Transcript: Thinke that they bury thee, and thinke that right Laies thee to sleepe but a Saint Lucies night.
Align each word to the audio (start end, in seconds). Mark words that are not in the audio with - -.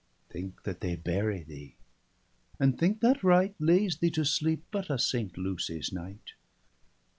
Thinke 0.31 0.63
that 0.63 0.79
they 0.81 0.95
bury 0.95 1.43
thee, 1.43 1.75
and 2.59 2.75
thinke 2.75 3.01
that 3.01 3.23
right 3.23 3.53
Laies 3.59 3.97
thee 3.97 4.09
to 4.09 4.25
sleepe 4.25 4.63
but 4.71 4.89
a 4.89 4.97
Saint 4.97 5.37
Lucies 5.37 5.93
night. 5.93 6.33